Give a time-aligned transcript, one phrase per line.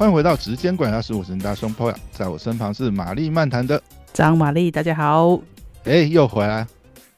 [0.00, 3.78] 欢迎回到直间管家十五神大胸 p 在我身旁是玛丽漫谈的
[4.14, 5.38] 张玛丽，大家好，
[5.84, 6.66] 哎，又回来。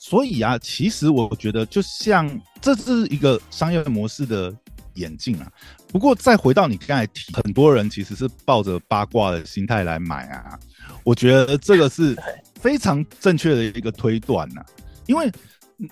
[0.01, 2.29] 所以啊，其实我觉得，就像
[2.61, 4.53] 这是一个商业模式的
[4.95, 5.49] 演进啊。
[5.93, 10.59] 不过再回到你刚才提，很多人其实是抱着八卦的心态来买啊。
[11.05, 12.21] 我觉得这个是
[12.57, 14.61] 非常正确的一个推断呐，
[15.07, 15.31] 因为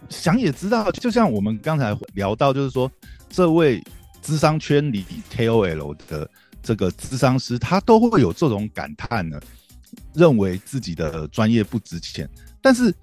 [0.08, 2.90] 想也知道，就像我们刚才聊到，就是说
[3.28, 3.80] 这位
[4.20, 6.28] 智商圈里 KOL 的
[6.62, 9.40] 这个智商师，他都会有这种感叹呢，
[10.14, 12.28] 认为自己的专业不值钱，
[12.60, 12.94] 但是。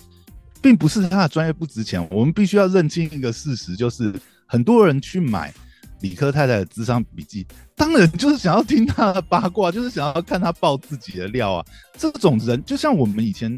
[0.60, 4.12] 并不是他的专业不值钱，我们必须要认清一个事实，就是
[4.48, 5.54] 很多人去买
[6.02, 11.66] 理科太太的智商笔记，当然就是想要听他的八卦，就是想要看他爆自己的料啊。
[11.96, 13.58] 这种人就像我们以前，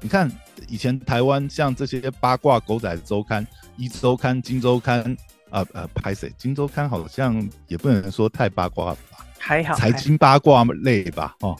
[0.00, 0.30] 你看
[0.68, 5.00] 以前台湾像这些八卦狗仔周刊、一周刊、金周刊
[5.48, 6.30] 啊呃，拍谁？
[6.36, 8.98] 金周刊好像也不能说太八卦吧。
[9.44, 11.58] 还好，财经八卦类吧，哦，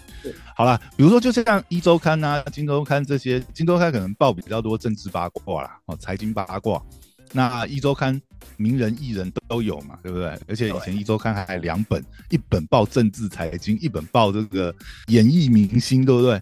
[0.55, 6.81] 好了，比如说就像一周刊呐、金周刊这些，金周刊可能报比较多政治八卦啦，哦，财经八卦，
[7.33, 8.23] 那一周刊
[8.57, 10.39] 名人艺人都有嘛，对不对？
[10.47, 14.73] 而且以前一周刊还两本，一本报政治财经，一本报这个
[15.09, 16.41] 演艺明星，对不对？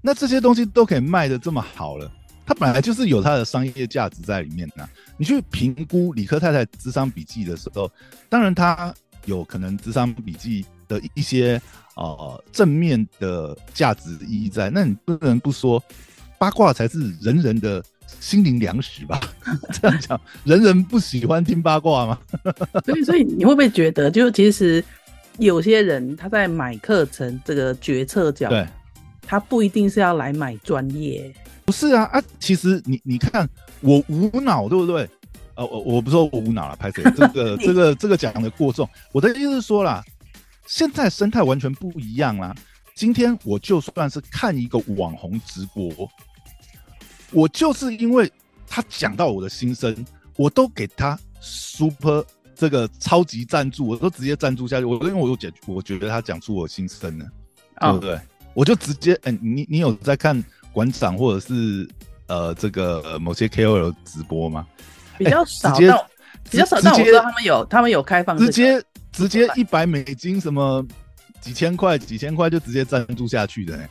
[0.00, 2.08] 那这些东西都可以卖的这么好了，
[2.46, 4.88] 它本来就是有它的商业价值在里面的。
[5.16, 7.90] 你去评估理科太太智商笔记的时候，
[8.28, 10.64] 当然它有可能智商笔记。
[10.88, 11.60] 的一些
[11.96, 15.82] 呃正面的价值意义在，那你不能不说
[16.38, 17.82] 八卦才是人人的
[18.20, 19.20] 心灵粮食吧？
[19.72, 22.18] 这样讲，人人不喜欢听八卦吗？
[22.84, 24.84] 所以，所以你会不会觉得，就其实
[25.38, 28.66] 有些人他在买课程这个决策角，对，
[29.22, 32.22] 他不一定是要来买专业，不是啊啊！
[32.38, 33.48] 其实你你看，
[33.80, 35.08] 我无脑对不对？
[35.56, 37.02] 呃，我我不说我无脑了，拍谁？
[37.16, 38.88] 这个 这个这个讲的过重。
[39.10, 40.04] 我的意思是说啦。
[40.66, 42.54] 现在生态完全不一样啦。
[42.94, 46.10] 今天我就算是看一个网红直播，
[47.30, 48.30] 我就是因为
[48.66, 49.94] 他讲到我的心声，
[50.36, 52.24] 我都给他 super
[52.54, 54.84] 这个超级赞助，我都直接赞助下去。
[54.86, 57.26] 我因为我有解，我觉得他讲出我心声了，
[57.78, 58.18] 对不对？
[58.54, 60.42] 我就直接，哎，你你有在看
[60.72, 61.86] 馆长或者是
[62.28, 64.66] 呃这个某些 KOL 直播吗？
[65.18, 65.86] 比较少，比
[66.56, 66.80] 较少。
[66.82, 68.82] 但我知道他们有，他们有开放直接。
[69.16, 70.86] 直接一百美金，什么
[71.40, 73.88] 几千块、几千块就直接赞助下去的，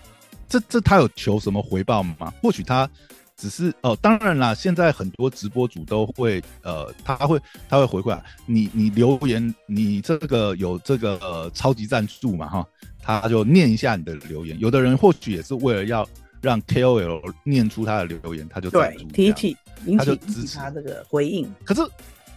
[0.48, 2.32] 这这他有求什么回报吗？
[2.44, 2.88] 或许他
[3.36, 12.68] 只是哦，当然啦，现在很多直播主都会呃，他会他会回馈啊你，你留言，你这个有这个呃超级赞助嘛哈，
[13.02, 14.56] 他就念一下你的留言。
[14.60, 16.08] 有的人或许也是为了要
[16.40, 19.58] 让 KOL 念出他的留言，他就对提起
[19.98, 21.82] 他就支持他这个回应，可是。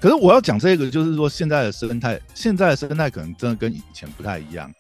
[0.01, 4.73] 可是我要讲这个，就是说现在的生态，现在的生态可能真的跟以前不太一样。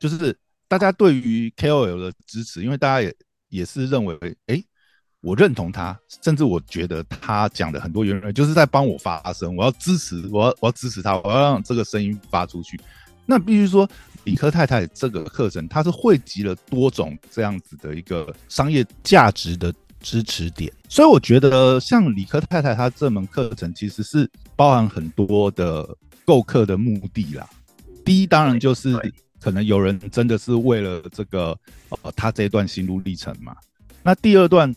[0.00, 3.14] 就是大家对于 KOL 的支持，因为大家也
[3.48, 4.60] 也是认为，哎，
[5.20, 12.80] 我认同他，甚至我觉得他讲的很多言论就是在帮我发声，我要支持，我要我要支持他，我要让这个声音发出去。
[13.24, 13.88] 那必须说，
[14.24, 19.72] 理科太太这个课程，它是汇集了多种这样子的一个商业价值的。
[20.06, 25.84] 支持点，所以我觉得像理科太太她这门课程其实是包含很多的
[26.24, 27.44] 购课的目的啦。
[28.04, 28.96] 第一，当然就是
[29.40, 31.58] 可能有人真的是为了这个
[32.04, 33.56] 呃他这一段心路历程嘛。
[34.04, 34.72] 那第二段，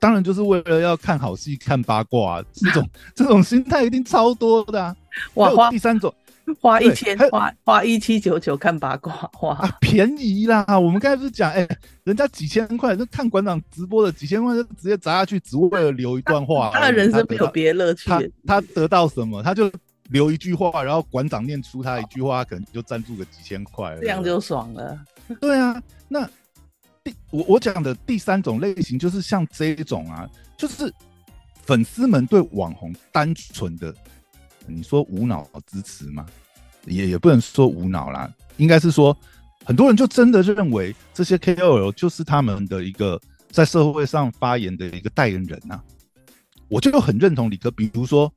[0.00, 4.96] 当然就是为了要看好戏、看八卦，这种 这种心态一定超多的。
[5.34, 6.12] 哇，第三种。
[6.60, 10.64] 花一千，花花一七九九看八卦，花便宜啦！
[10.78, 11.66] 我们刚才不是讲，哎，
[12.04, 16.70] 人家几千块，就看馆长直播的几千块，就直接砸下去，只为了留一段话。
[16.72, 18.08] 他的人生没有别的乐趣。
[18.08, 19.42] 他他得到什么？
[19.42, 19.68] 他就
[20.10, 24.96] 留一句话，然后馆长念出他一句话，可能就赞助个几千块，这样就爽了。
[25.40, 26.24] 对啊，那
[27.02, 30.92] 第我我讲的第三种类型，就是像这一种啊，就是
[31.64, 33.92] 粉丝们对网红单纯的。
[34.68, 36.26] 你说无脑支持吗？
[36.86, 39.16] 也也不能说无脑啦，应该是说
[39.64, 45.80] 很多人就真的认为这些 KOL 就是他们的一个在社会上发言的一个代言人呐。
[46.68, 48.32] 我就很认同李科，比如说，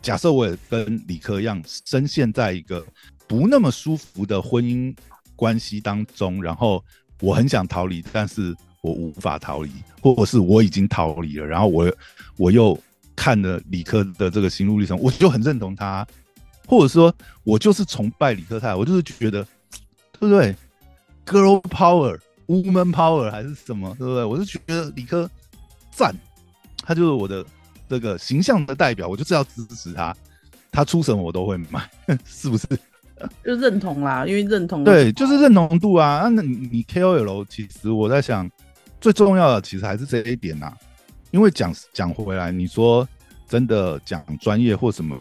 [0.00, 2.84] 假设我也跟李科一样，深陷在一个
[3.26, 4.94] 不那么舒服的婚姻
[5.34, 6.84] 关系当中，然后
[7.20, 9.70] 我很想逃离，但是我无法逃离，
[10.00, 11.92] 或者是我已经逃离了，然后我
[12.36, 12.78] 我又。
[13.20, 16.06] 看了理科的这个心路历程，我就很认同他，
[16.68, 17.12] 或者说，
[17.42, 19.42] 我就是崇拜李科泰，我就是觉得，
[20.20, 20.54] 对不对
[21.26, 24.22] ？Girl power, woman power 还是什么，对不对？
[24.24, 25.28] 我是觉得李科
[25.90, 26.14] 赞，
[26.84, 27.44] 他就是我的
[27.88, 30.14] 这个形象的代表，我就是要支持他，
[30.70, 31.88] 他出什么我都会买，
[32.26, 32.66] 是不是？
[33.44, 36.28] 就认同啦，因为认同对，就是认同度啊。
[36.32, 38.48] 那你你 KOL，其实我在想，
[39.00, 40.72] 最重要的其实还是这一点呐。
[41.30, 43.06] 因为讲讲回来，你说
[43.48, 45.18] 真的讲专业或什么，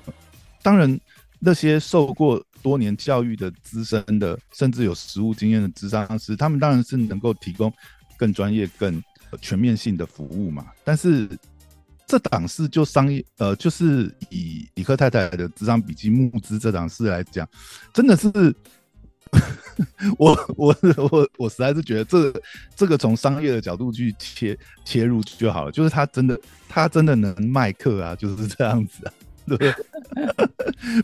[0.61, 0.99] 当然
[1.39, 7.71] 那些受过多年教育的资深的，甚至有实务经验的智商师，他们当然是能够提供
[8.17, 9.01] 更专业、更
[9.41, 10.65] 全面性的服务嘛。
[10.83, 11.29] 但是
[12.05, 17.47] 这档事就商业，呃，就是以李克太太的智商笔记募资这档事来讲，
[17.93, 18.31] 真的是。
[20.17, 20.73] 我我
[21.11, 22.33] 我我实在是觉得这
[22.77, 26.39] 这个从商业的角度去切切入就好了，就是他真的
[26.69, 29.11] 他真的能卖课啊，就是这样子啊，
[29.47, 29.73] 对不对？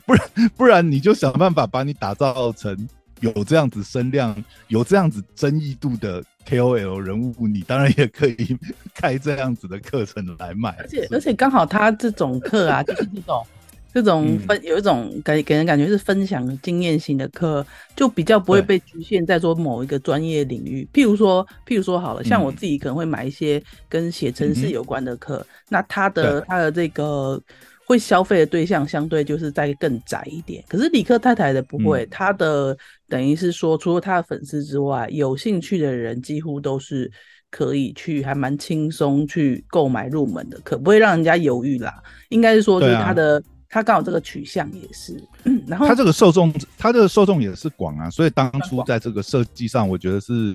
[0.06, 2.75] 不然不然你就想办法把你打造成
[3.22, 4.36] 有这样子声量、
[4.68, 8.57] 有这样子争议度的 KOL 人物，你当然也可以
[8.94, 10.75] 开这样子的课程来卖。
[10.80, 13.45] 而且而且刚好他这种课啊，就是这种。
[13.94, 17.63] 这种分有一种给给人感觉是分享经验型的课，
[17.96, 20.89] 就比较不会被局限在说某一个专业领域。
[20.92, 27.39] 譬如说，譬如说好了，像我自己可能会买一些跟写程式有关的课，那他的他的这个
[27.86, 30.64] 会消费的对象相对就是在更窄一点。
[30.68, 32.78] 可是李克太太的不会，他的
[33.08, 37.12] 等于是说，除了他的粉丝之外，有兴趣的人几乎都是
[37.50, 42.02] 可以去，还蛮轻松去购买入门的可，不会让人家犹豫啦。
[42.30, 43.44] 应该是说，就是他的。
[43.70, 45.20] 他刚好这个取向也是，
[45.66, 50.54] 然后他这个受众，他的受众也是广啊，所以当初在这个设计上，我觉得是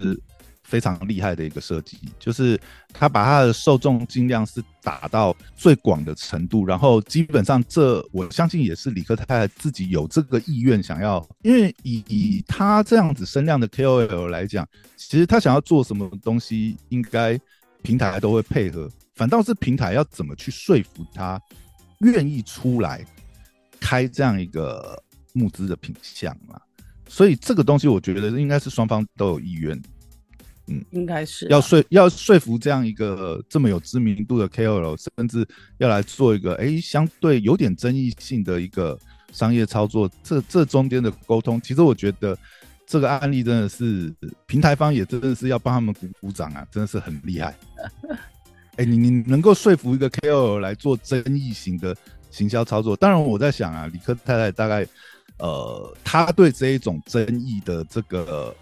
[0.68, 2.60] 非常厉害的一个设计，就是
[2.92, 17.40] 他把他的受众尽量是打到最广的程度，然后基本上这我相信也是李克泰自己有这个意愿想要，因为以以他这样子声量的 KOL 来讲，其实他想要做什么东西，应该
[17.82, 21.40] 平台都会配合，反倒是平台要怎么去说服他。
[22.00, 23.04] 愿意出来
[23.80, 26.60] 开这样一个募资的品相嘛？
[27.08, 29.82] 所以这个东西我觉得应该是双方都有意愿，
[30.68, 35.46] 嗯，应该是要说要说服这样一个这么有知名度的 KOL，甚至
[35.78, 38.98] 要来做一个哎相对有点争议性的一个
[39.32, 42.36] 商业操作，这这中间的沟通，其实我觉得
[42.86, 44.12] 这个案例真的是
[44.46, 47.54] 平台方也真的是要帮他们鼓鼓掌啊，真的是很厉害。
[48.76, 51.96] 哎，你你能够说服一个 KOL 来做争议型的
[52.30, 52.94] 行销操作？
[52.94, 54.86] 当然，我在想啊，李克太太大概，
[55.38, 58.54] 呃，他对这一种争议的这个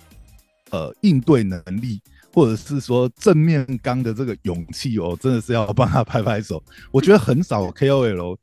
[0.77, 2.01] 呃应对能力，
[2.35, 6.63] 或者是说正面刚的这个勇气哦，真的是要帮他拍拍手。
[6.91, 8.37] 我觉得很少 KOL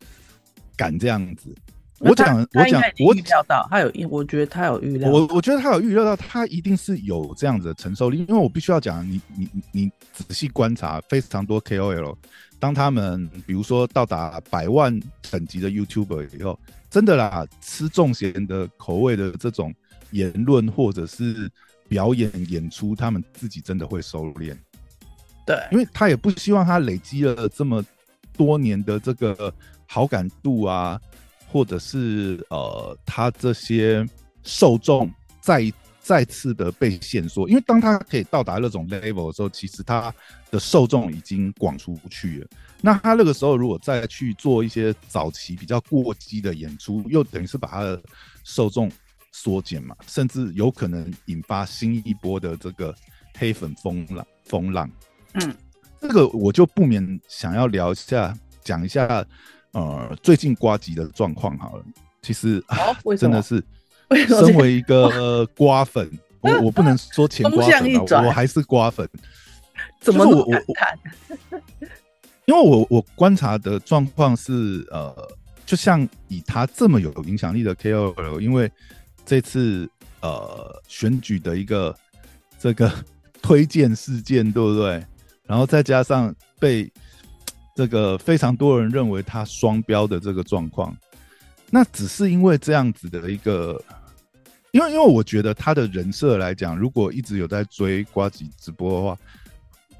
[0.75, 1.53] 敢这样子。
[1.99, 5.09] 我讲，我讲，我预料到他有，我觉得他有预料。
[5.09, 8.25] 我我觉得他有预料到，他一定是有这样子的承受力。
[8.27, 12.15] 因为我必须要讲，你你你仔细观察，非常多 KOL，
[12.59, 14.99] 当他们比如说到达百万
[15.31, 16.59] 等级的 YouTuber 以后，
[16.89, 19.73] 真的啦，吃重咸的口味的这种
[20.11, 21.49] 言论或者是
[21.93, 24.57] 表演演出，他们自己真的会收敛。
[25.45, 27.85] 对，因为他也不希望他累积了这么
[28.35, 29.53] 多年的这个
[29.85, 30.99] 好感度啊。
[31.53, 34.03] 或者是呃，他这些
[34.41, 35.07] 受众
[35.39, 40.11] 再再次的被限缩，因为当他可以到达那种 level 的时候，其实他
[40.49, 42.47] 的受众已经广出去了。
[42.81, 48.01] 那他那个时候如果再去做一些早期比较过激的演出，又等于是把他的
[48.43, 48.91] 受众
[49.33, 52.95] 缩减嘛，甚至有可能引发新一波的这个
[53.37, 54.89] 黑粉风浪风浪。
[55.33, 55.53] 嗯，
[55.99, 59.25] 这个我就不免想要聊一下，讲一下。
[59.73, 61.83] 呃，最近瓜吉的状况好了，
[62.21, 62.63] 其实
[63.17, 63.61] 真的是，
[64.27, 66.07] 身为一个瓜粉，
[66.41, 69.09] 我我不能说前瓜粉，我还是瓜粉。
[69.99, 70.63] 怎么我我
[72.45, 75.27] 因为我我观察的状况是，呃，
[75.65, 78.71] 就像以他这么有影响力的 KOL，因为
[79.25, 79.89] 这次
[80.21, 81.95] 呃选举的一个
[82.59, 82.91] 这个
[83.41, 85.05] 推荐事件，对不对？
[85.45, 86.91] 然后再加上被。
[87.75, 90.95] 这个非常多人认为他双标的这个状况，
[91.71, 93.83] 那只是因为这样子的一个，
[94.69, 99.17] 因为因为我觉得他的人设来讲，如果一直有在追瓜吉直播的话，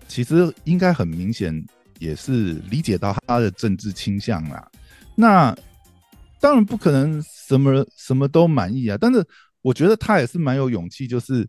[0.08, 1.65] 其实应该很明显
[1.98, 4.70] 也是理解到他的政治倾向啦。
[5.15, 5.58] 那
[6.43, 9.25] 当然不可能什么什么都满意啊，但是
[9.62, 11.47] 我觉得他也是蛮有勇气，就是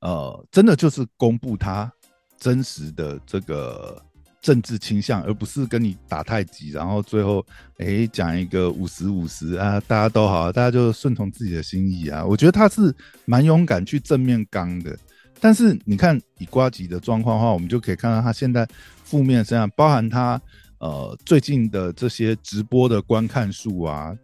[0.00, 1.92] 呃，真的就是公布他
[2.38, 4.02] 真实的这个。
[4.42, 7.44] 政治倾向，而不是跟你打太极，然后最后
[7.76, 12.24] 哎讲一个五十五十啊，大家都好，大家就顺从自己的心意啊。
[12.24, 12.90] 我觉得他是
[13.26, 14.98] 蛮勇敢去正面刚的，
[15.40, 18.66] 但是你看以瓜吉的状况的话，我们就可以看到他现在
[19.04, 20.40] 负面身上，包含他
[20.80, 24.14] 呃最近的这些直播的观看数啊，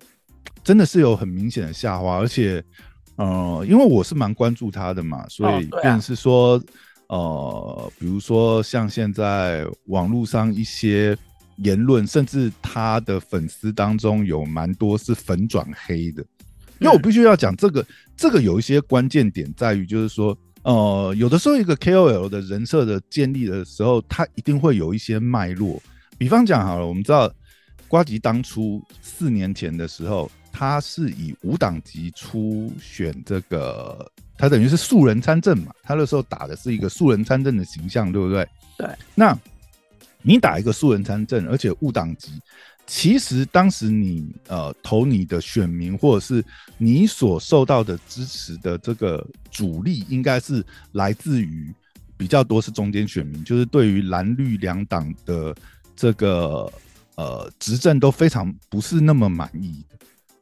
[0.64, 2.62] 真的是有很明显的下滑，而且
[3.16, 6.60] 呃，因为我是蛮关注他的嘛，所以便是说
[7.08, 11.16] 呃，比如说像现在网络上一些
[11.58, 16.24] 言论，甚至他的粉丝当中有蛮多是粉转黑的。
[16.78, 25.82] 因为我必须要讲这个，这个有一些关键点在于，就是说，呃，有的时候一个 KOL 的人设的建立的时候，它一定会有一些脉络。
[26.18, 27.32] 比方讲好了，我们知道
[27.88, 38.48] 瓜吉当初四年前的时候，他是以无党籍出选这个，他等于是素人参政嘛，他那时候打的是一个素人参政的形象，对不对？
[38.78, 38.88] 对。
[39.14, 39.38] 那
[40.22, 42.32] 你打一个素人参政，而且无党籍。
[42.88, 46.44] 其实当时你呃投你的选民，或者是
[46.78, 51.74] 你所受到的支持的这个主力，应该是来自于
[52.16, 55.52] 比较多是中间选民，就是对于蓝绿两党的
[55.96, 56.70] 这个
[57.16, 59.84] 呃执政都非常不是那么满意，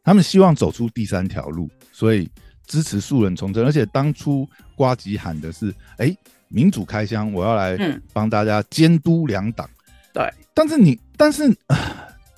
[0.02, 2.28] 他们希望走出第三条路，所以
[2.66, 3.64] 支持素人从政。
[3.64, 6.14] 而且当初瓜吉喊的是，哎，
[6.48, 7.78] 民主开箱，我要来
[8.12, 9.70] 帮大家监督两党。
[10.12, 11.56] 对，但是你，但是。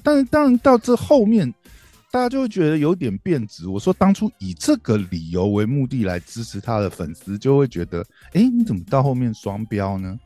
[0.03, 1.53] 但是当然到这后面，
[2.13, 3.67] 大家就会觉得有点变质。
[3.67, 10.17] 我说当初以这个理由为目的来支持他的粉丝，就会觉得，哎，你怎么到后面双标呢？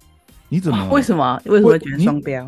[0.51, 2.47] 你怎么为什么为什么觉得双标？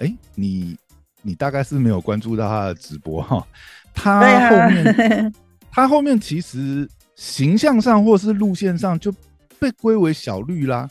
[0.00, 0.76] 哎，你
[1.22, 3.46] 你大概是没有关注到他的直播哈。
[3.94, 5.34] 他后面
[5.70, 9.12] 他后面其实形象上或是路线上就
[9.58, 10.88] 被归为小绿啦。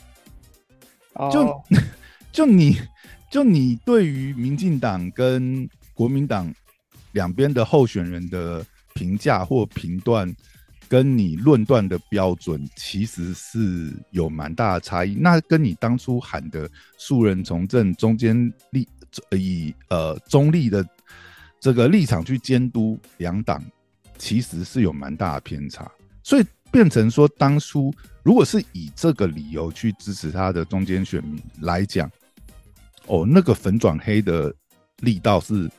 [1.31, 1.63] 就
[2.31, 2.77] 就你
[3.29, 6.53] 就你对于民进党跟国民党
[7.11, 10.33] 两边的候选人的评价或评断，
[10.87, 15.15] 跟你论断的标准其实是有蛮大的差异。
[15.15, 18.87] 那跟你当初喊的素人从政中间立
[19.31, 20.85] 以呃中立的
[21.59, 23.63] 这个立场去监督两党，
[24.17, 25.89] 其实是有蛮大的偏差。
[26.23, 32.09] 所以变成说，当初如果是以这个理由去支持他的中间选民来讲，
[33.07, 34.53] 哦，那个粉转黑的
[35.01, 35.69] 力道是。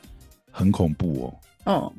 [0.53, 1.33] 很恐怖
[1.63, 1.71] 哦。
[1.73, 1.93] 哦，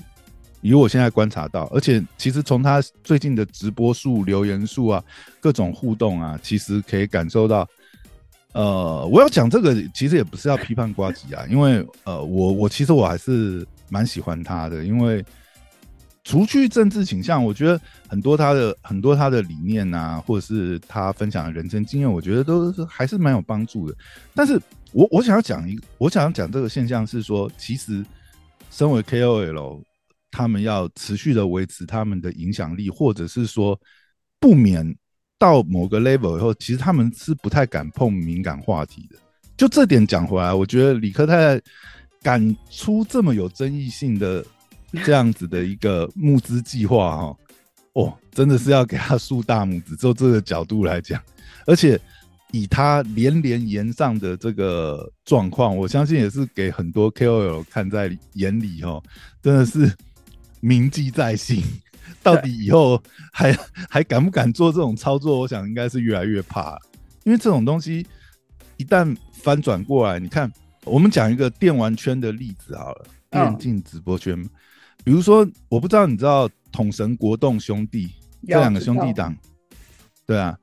[0.61, 5.03] 以我现在观察到，而且其实从他最近的直播数、留言数啊，
[5.41, 7.67] 各种互动啊，其实可以感受到。
[8.53, 15.25] 呃，我要讲这个，其实也不是要批判瓜吉啊， 因为呃，我我其实我还是蛮喜欢他的，因为
[16.25, 23.97] 除去政治倾向，我觉得很多他的很多他的理念啊，或者是他分享的人生经验，我觉得都是还是蛮有帮助的。
[24.35, 24.61] 但是
[24.93, 28.05] 我我想要讲一，我想要讲这个现象是说，其实。
[28.75, 29.83] 身为 KOL，
[30.31, 33.79] 他们要持续的维持他们的影响力，或者是说
[34.41, 34.97] 不免
[35.43, 39.17] 到某个 level 以后，其实他们是不太敢碰敏感话题的。
[39.57, 41.63] 就这点讲回来，我觉得李克太太
[42.23, 44.45] 敢出这么有争议性的
[45.05, 47.37] 这样子的一个募资计划，哈，
[47.95, 49.97] 哦，真的是要给他竖大拇指。
[49.97, 51.21] 就这个角度来讲，
[51.67, 52.01] 而且。
[52.55, 59.03] 以他连连言上的这个状况，我相信也是给很多 KOL 看在眼里哦，
[59.43, 59.91] 真的是
[60.61, 61.65] 铭记在心。
[62.23, 63.03] 到底以后
[63.33, 63.53] 还
[63.89, 65.41] 还敢不敢做这种操作？
[65.41, 66.79] 我想应该是越来越怕，
[67.25, 68.07] 因为这种东西
[68.77, 70.51] 一旦翻转过来，你看，
[70.85, 74.43] 我们讲一个电玩圈的例子好了，电竞直播圈，
[75.05, 78.11] 比如说，我不知道你知道统神国栋兄弟
[78.47, 79.35] 这两个兄弟党，
[80.27, 80.59] 对啊。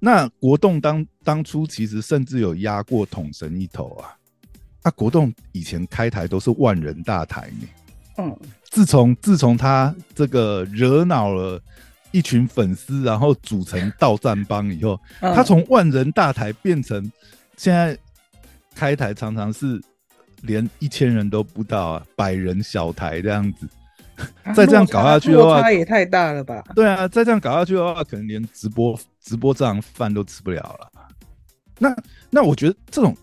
[0.00, 4.14] 那国栋当当初其实甚至有压过统神一头啊，
[4.82, 7.66] 那国栋以前开台都是万人大台呢。
[8.16, 8.36] 嗯，
[8.70, 11.60] 自从自从他这个惹恼了
[12.12, 17.10] 一群粉丝，然后组成道战帮以后，他从万人大台变成
[17.56, 17.96] 现在
[18.74, 19.80] 开台常常是
[20.42, 23.68] 连一千人都不到啊，百人小台这样子。
[24.54, 26.62] 再这样搞下去的话，也太大了吧？
[26.72, 30.88] 对啊，再这样搞下去的话，可能连直播直播这样饭都吃不了了。
[31.80, 31.92] 那
[32.30, 33.16] 那我觉得这种，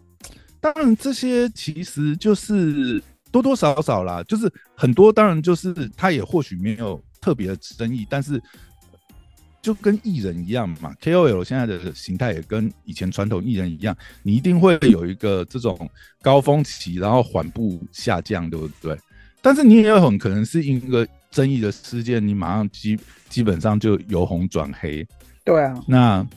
[0.59, 8.41] 当然这些其实就是多多少少啦，就是很多当然就是他也或许没有特别的争议，但是
[9.61, 15.89] 就跟艺人一样嘛，KOL 现在的形态也跟以前传统艺人一样，你一定会有一个这种
[16.21, 18.97] 高峰期，然后缓步下降，对不对？
[19.41, 25.07] 但是你也有很可能是因一个争议的事件，你马上基基本上就由红转黑。
[25.43, 26.27] 对啊，那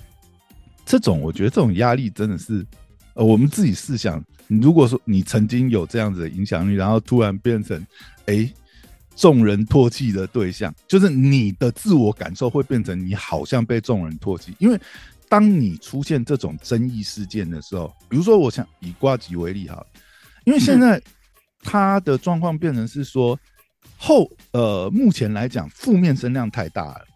[0.87, 2.65] 这种我觉得这种压力真的是，
[3.15, 7.85] 呃，我们自己试想，如果说你曾经有这样子的影响力，然后突然变成
[8.27, 8.53] 哎
[9.17, 14.79] 众人唾弃的对象，就是你的自我感受会变成你好像被众人唾弃，因为
[15.29, 19.85] 当你出现这种争议事件的时候，比如说我想以瓜吉为例哈，
[20.45, 21.03] 因为现在。
[21.67, 23.41] 他的状况变成是说，
[23.97, 27.07] 后呃，目前来讲负面声量太大了。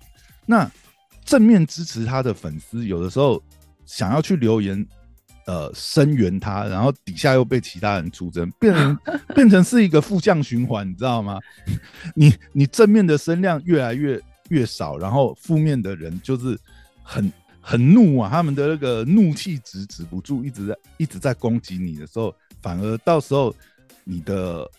[0.46, 0.66] 那
[1.22, 3.42] 正面支持他的粉丝，有的时候
[3.84, 4.86] 想要去留言，
[5.48, 8.98] 呃，声援他，然后底下又被其他人出征，变成
[9.34, 11.38] 变成是一个负向循环，你知道吗？
[12.14, 16.54] 你你正面的声量越来越越少，然后负面的人就是
[17.02, 23.54] 很很怒啊，他们的那个怒气止止不住，一直在一直在攻击你的时候，反而到时候
[24.04, 24.70] 你的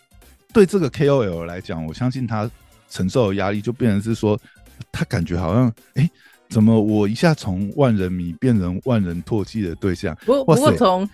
[0.53, 2.47] 对这个 KOL 来讲，我相信他
[2.91, 4.39] 承受的压力就变成是说。
[4.93, 6.09] 他感觉好像，哎，
[6.49, 10.15] 怎么我一下从万人迷变成万人唾弃的对象？
[10.25, 11.07] 不不过从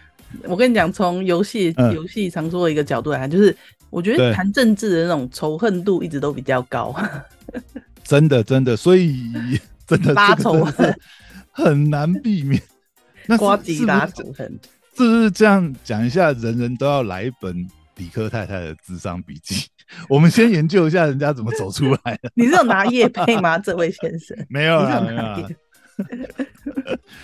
[0.44, 3.56] 我跟你讲，从游戏游戏常说的一个角度来看，就是
[3.90, 6.96] 我觉得谈政治的那种仇恨度一直都比较高。
[8.04, 9.32] 真的真的，所以
[9.86, 10.98] 真的拉仇恨
[11.52, 12.62] 很难避免。
[13.28, 14.48] 那瓜吉拉仇恨，
[14.96, 16.32] 是不是这样讲一下？
[16.34, 19.66] 人人都要来一本理科太太的智商笔记。
[20.10, 22.32] 我们先研究一下人家怎么走出来的。
[22.36, 24.38] 你是有拿叶配吗，这位先生？
[24.50, 25.42] 没有啊，没有啊。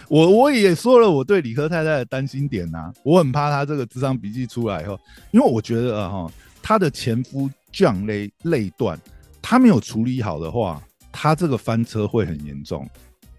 [0.07, 4.99] 我我也说了我对理科太太的担心点呐，我很怕她这个智商笔记出来以后，
[5.31, 8.97] 因为我觉得哈，她的前夫降类类断，
[9.41, 12.87] 他没有处理好的话，他这个翻车会很严重。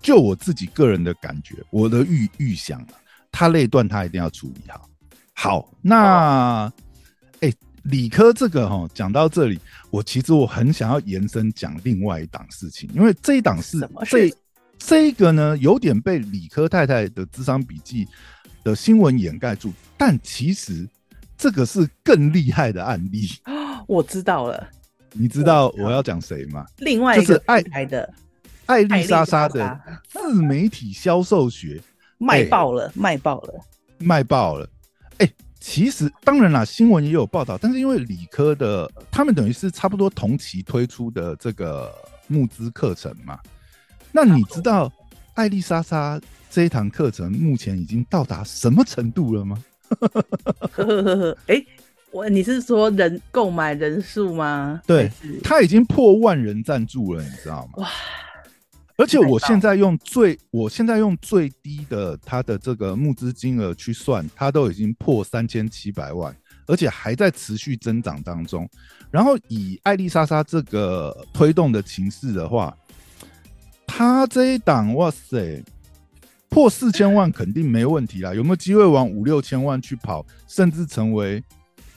[0.01, 2.85] 就我自己个人的感觉，我的预预想，
[3.31, 4.89] 他类段他一定要处理好。
[5.33, 6.71] 好，那。
[7.85, 9.59] 理科这个哈，讲到这里，
[9.91, 14.33] 我其实我很想要延伸讲另外一档事情，因为这一档是这
[14.79, 18.07] 这个呢，有点被理科太太的智商笔记
[18.63, 20.89] 的新闻掩盖住，但其实
[21.37, 23.29] 这个是更厉害的案例。
[23.89, 24.69] 我知道了，
[25.13, 26.65] 你知道我要讲谁吗？
[26.79, 28.13] 另外一个爱台的
[28.67, 31.81] 艾丽莎莎的自媒体销售学
[32.19, 33.61] 卖爆了，卖爆了，
[33.99, 34.69] 卖爆了，
[35.19, 35.29] 哎。
[35.63, 41.95] 其实当然啦，新闻也有报道，但是因为理科的他们等于是差不多同期推出的这个
[42.27, 43.39] 募资课程嘛，
[44.11, 44.93] 那你知道
[45.35, 46.21] 艾丽莎莎
[46.51, 49.65] 这一堂课程目前已经到达什么程度了吗？
[51.47, 51.65] 哎，
[52.11, 54.83] 我你是说人购买人数吗？
[54.85, 55.09] 对，
[55.45, 57.85] 他已经破万人赞助了，你知道吗？
[57.85, 57.89] 哇！
[58.97, 66.35] 而且我现在用最，我现在用最低的它的这个募资金额去算，它都已经破三千七百万，
[66.67, 68.69] 而且还在持续增长当中。
[69.11, 72.77] 然后以艾丽莎莎这个推动的情势的话，
[73.87, 75.65] 它这一档哇塞，
[76.49, 78.35] 破四千万肯定没问题啦。
[78.35, 81.43] 有没有机会往五六千万去跑，甚至成为？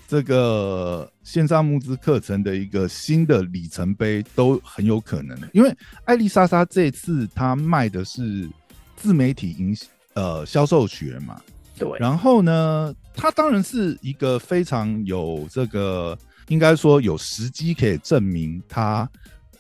[0.08, 8.48] 这个线上募资课程的一个新的里程碑都很有可能，因为艾丽莎莎这次她卖的是
[8.96, 9.76] 自媒体营
[10.14, 11.42] 呃销售学嘛，
[11.78, 16.16] 对，然后呢，她当然是一个非常有这个
[16.50, 19.10] 应该说有时机可以证明她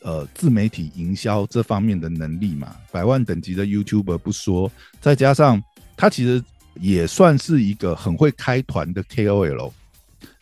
[0.03, 5.59] 呃自媒体营销这方面的能力嘛，百万等级的 YouTuber 不说，再加上
[5.97, 6.43] 她其实
[6.79, 9.71] 也算是一个很会开团的 KOL。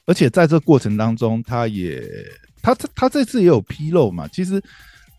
[0.05, 2.03] 而且在这过程当中，他也
[2.61, 4.27] 他他他这次也有披露嘛。
[4.27, 4.61] 其实，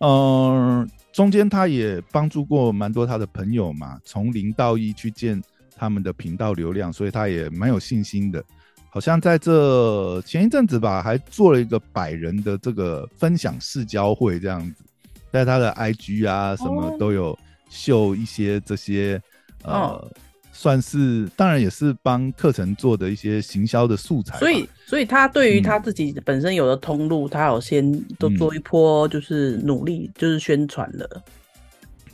[0.01, 5.43] 嗯，中间他也帮助过蛮多他的朋友嘛，从零到一去建
[5.75, 8.45] 他们的频道流量，所以他也蛮有信心的。
[8.91, 14.85] 好像在这前一阵子吧，还做了一个百人的这个分享式交会这样子，
[15.33, 17.37] 在他的 IG 啊什么都有
[17.71, 19.21] 秀一些这些
[19.63, 20.13] 呃。
[20.57, 24.39] 算是，当然也是帮课程做的一些行销的素材。
[24.39, 31.07] 所以，所以他对于他自己本身有的通路，他有先都做一波，就是努力，就是宣传的，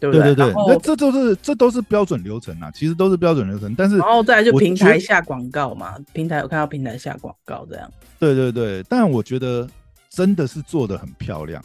[0.01, 0.35] 对不对？
[0.35, 3.75] 对对对，那这都是这都是标准流程啊，其实都是标准流程。
[3.77, 7.93] 但是，然后再就平台下广告嘛，平台有看到平台下广告这样。
[8.19, 9.69] 对对对，但我觉得
[10.09, 11.63] 真的是做的很漂亮。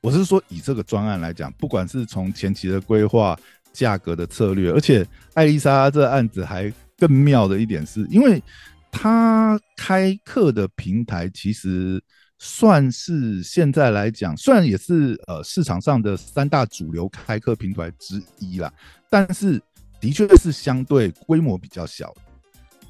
[0.00, 3.36] 我是说，以这个专案来讲，不管是从前期的规划。
[3.72, 8.42] 价格的策略，而且艾丽莎这案子还更妙的一点是，因为
[8.90, 12.02] 他开课的平台其实
[12.38, 18.72] 算是现在来讲，虽然也是呃市场上的三大主流开课平台之一啦，
[19.10, 19.60] 但是
[20.00, 22.12] 的确是相对规模比较小。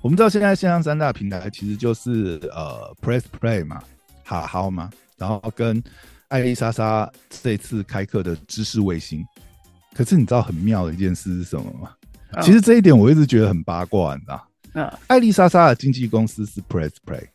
[0.00, 3.82] 我们知道现在线上三大平台其实就是呃 Press Play 嘛，
[4.24, 5.82] 好好嘛，然后跟
[6.28, 7.10] 艾丽莎莎
[7.42, 9.24] 这次开课的知识卫星。
[9.98, 11.90] 可是你知道很妙的一件事是什么吗？
[12.40, 14.48] 其实这一点我一直觉得很八卦，你知道？
[14.74, 17.26] 嗯，艾丽莎莎的经纪公司是 Press Play，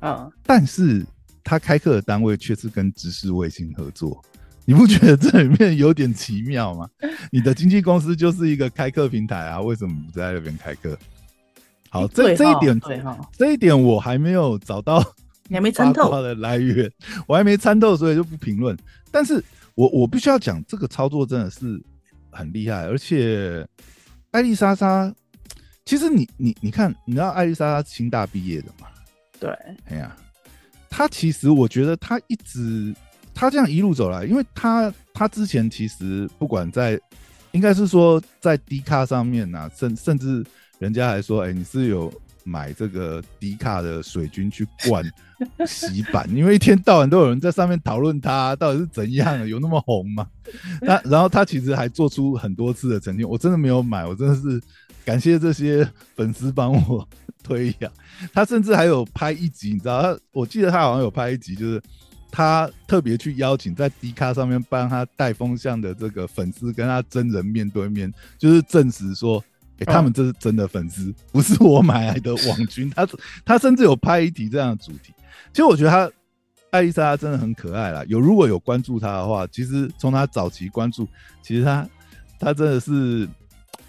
[0.00, 1.06] 嗯，但是
[1.44, 4.20] 她开课的单位却是跟知识卫星合作，
[4.64, 6.88] 你不觉得这里面有点奇妙吗？
[7.30, 10.98] 你的经纪公司就是一个开课平台啊，为什么不在那边开课？
[11.88, 12.80] 好，这这一点，
[13.36, 15.00] 这一点我还没有找到
[15.46, 16.90] 你还没参透的来源，
[17.28, 18.76] 我还没参透，所以就不评论。
[19.12, 19.40] 但是
[19.76, 21.80] 我我必须要讲，这个操作真的是
[22.30, 23.66] 很厉害，而且
[24.30, 25.12] 艾丽莎莎，
[25.84, 28.86] 其实你你你看，你知道艾丽莎莎清大毕业的嘛？
[29.38, 29.50] 对，
[29.86, 30.16] 哎呀，
[30.88, 32.94] 她其实我觉得她一直
[33.34, 37.00] 她这样一路走来，因为她她之前其实不管在，
[37.52, 40.44] 应该是说在 D 卡上面呐，甚甚至
[40.78, 42.12] 人家还说，哎，你是有。
[42.44, 45.04] 买这个迪卡的水军去灌
[45.66, 50.26] 洗版，因为一天到晚都有人在上面讨论他到底是怎样，有那么红吗？
[50.82, 54.60] 那然后他其实还做出很多次的澄清，我真的没有买，我真的是
[55.04, 57.08] 感谢这些粉丝帮我
[57.42, 57.90] 推呀。
[58.32, 60.18] 他甚至还有拍一集，你知道他？
[60.32, 61.80] 我记得他好像有拍一集，就是
[62.30, 69.42] 他特别去邀请在迪卡上面帮他带风向的这个粉丝跟他真人面对面，就是证实说。
[69.84, 72.90] 他们这是真的粉丝，不是我买来的网 军。
[72.90, 73.08] 他
[73.44, 75.14] 他甚至有拍一题这样的主题。
[75.52, 76.10] 其实我觉得他
[76.70, 78.04] 艾丽莎真的很可爱啦。
[78.08, 81.06] 有如果有关注他的话，其实从他早期关注，
[81.42, 81.88] 其实他
[82.38, 83.28] 他真的是，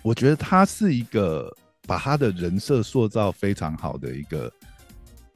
[0.02, 1.52] 我觉得他是一个
[1.88, 4.52] 把他的人设塑造非常好的一个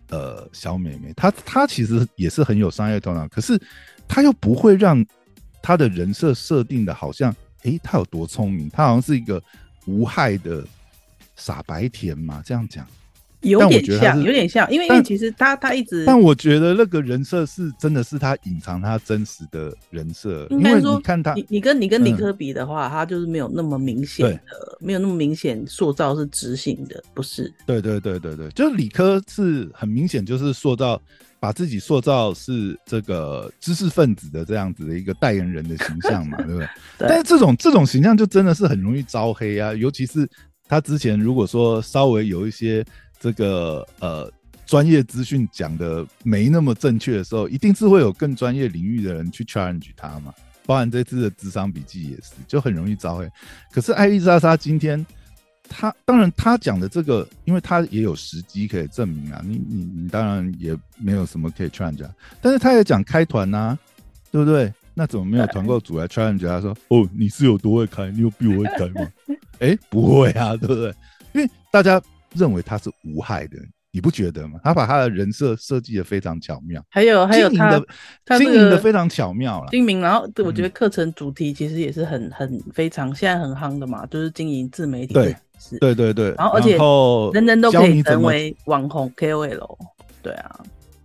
[0.09, 1.11] 呃小美眉。
[1.13, 3.59] 她她其实也是很有商业头脑，可是
[4.07, 5.03] 她又不会让
[5.61, 9.41] 她的人设设定的好像，诶，她有多聪明，她好像是一个。
[9.85, 10.65] 无害的
[11.35, 12.87] 傻白甜嘛，这样讲。
[13.43, 20.47] 有点像，有点像，因为因为其实他他一直，但我觉得那个人设是真的是他隐藏他真实的人设。
[20.49, 24.41] 因为你看他，你你跟你跟李科比的话，他就是没有那么明显的，
[24.79, 27.53] 没有那么明显塑造是执行的，不是？
[27.65, 30.99] 对对对对对，就是理科是很明显就是塑造。
[31.39, 36.67] 把自己塑造是这个知识分子的这样子的一个代言人的形象嘛，对不对？
[36.97, 40.25] 但是这种这种形象就真的是很容易招黑啊，尤其是
[40.69, 42.81] 他之前如果说稍微有一些
[43.19, 44.31] 这个呃
[44.65, 50.33] 专业资讯讲的没那么正确的时候，一定是会有更专业领域的人去 challenge 他嘛。
[50.65, 53.29] 包含这次的智商笔记也是，就很容易招黑。
[53.71, 55.05] 可是艾丽莎莎今天。
[55.69, 59.41] 他当然，他讲的这个，因为他也有时机可以证明啊。
[59.43, 62.05] 你你你当然也没有什么可以 challenge，
[62.41, 63.75] 但是他也讲开团呐，
[64.29, 64.71] 对不对？
[64.93, 66.45] 那怎么没有团购组来 challenge？
[66.45, 68.11] 他说：“哦，你是有多会开？
[68.11, 69.09] 你有比我会开吗？”
[69.59, 70.93] 哎，不会啊，对不对？
[71.33, 71.99] 因为大家
[72.33, 73.57] 认为他是无害的。
[73.95, 74.59] 你不觉得吗？
[74.63, 77.47] 他把他的人设设计的非常巧妙，还有还有
[78.25, 79.67] 他经营的非常巧妙了。
[79.69, 85.13] 精明，然后我觉得课程主题其实也是很很非常现在很夯的嘛，就是经营自媒体。
[85.13, 85.35] 对，
[85.79, 86.33] 对对对。
[86.39, 86.75] 然后而且
[87.33, 89.77] 人人都可以成为网红 KOL。
[90.23, 90.59] 对啊，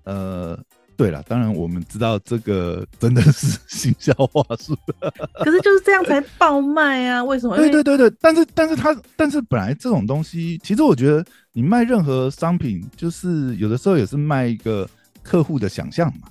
[0.05, 0.59] 呃。
[0.99, 4.77] 对了，当然我们知道这个真的是行销话术，
[5.45, 7.23] 可是就是这样才爆卖啊？
[7.23, 7.57] 为什么？
[7.57, 14.91] 对对对对，但是但是他但是本来这种东西，其实我觉得你卖任何商品，就是有的时候也是卖一个
[15.23, 16.27] 客户的想象嘛，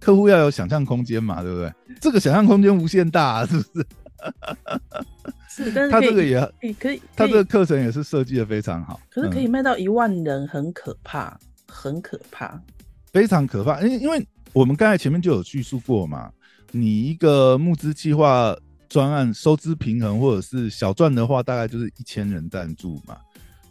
[0.00, 1.72] 客户要有想象空间嘛，对不对？
[2.00, 3.86] 这个想象空间无限大，是不是？
[5.48, 6.40] 是，但是他这个也
[6.80, 12.60] 可以，他这个课程也是设计的非常好，可是可以卖到一万人，很可怕，很可怕。
[13.12, 16.30] 非常可怕，因因为我们刚才前面就有叙述过嘛，
[16.70, 18.54] 你一个募资计划
[18.88, 23.16] 专案收支平衡或者是小赚的话，大概就是一千人赞助嘛。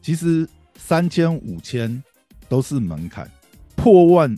[0.01, 2.01] 其实三千五千
[2.49, 3.29] 都是门槛，
[3.75, 4.35] 破万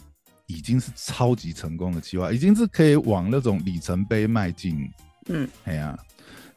[0.47, 4.89] 已经是超级成功的计划，已经是可以往那种里程碑迈进。
[5.27, 5.97] 嗯，哎呀，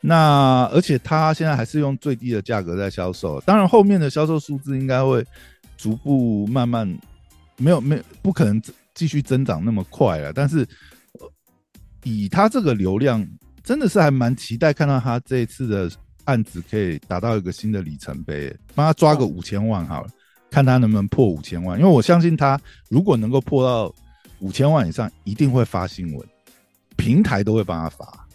[0.01, 5.25] 那而且他现在还是用最低的价格在销售，当然后面的销售数字应该会
[5.77, 6.99] 逐步慢慢。
[7.63, 8.61] 没有，没不可能
[8.95, 10.33] 继续增长那么快了。
[10.33, 10.67] 但是
[12.03, 13.27] 以他这个流量，
[13.63, 15.91] 真的是还蛮期待看到他这一次的
[16.25, 20.11] 案子可以达到一个新的里程碑，帮他抓个五千万好了，
[20.51, 21.79] 看他能不能破五千万。
[21.79, 23.95] 因为我相信他如果能够破到
[24.41, 26.29] 五千万以上，一定会发新闻，
[26.97, 28.27] 平台都会帮他发。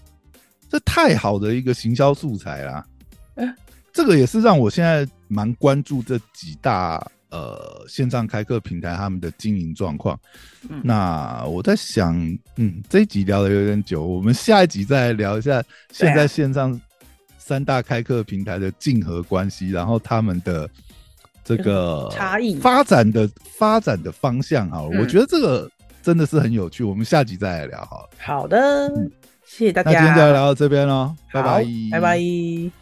[0.69, 2.85] 这太好的一个行销素材啦！
[3.93, 7.05] 这个也是让我现在蛮关注这几大。
[7.29, 10.17] 呃，线上开课平台他们的经营状况，
[10.81, 12.15] 那我在想，
[12.55, 15.61] 嗯，这一集聊的有点久，我们下一集再来聊一下
[15.91, 16.79] 现在线上
[17.37, 20.69] 三大开课平台的竞合关系，然后他们的
[21.43, 22.55] 这个差异。
[22.55, 25.69] 发展的发展的方向啊，我觉得这个
[26.01, 28.09] 真的是很有趣，我们下集再来聊好了。
[28.19, 28.89] 好的，
[29.45, 32.77] 谢谢大家，那今天就聊到这边喽，拜拜，拜拜。